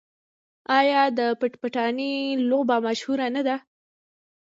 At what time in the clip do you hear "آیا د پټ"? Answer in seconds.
0.79-1.53